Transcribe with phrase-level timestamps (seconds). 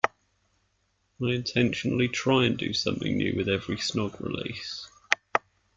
[1.21, 4.89] I intentionally try and do something new with every Snog release.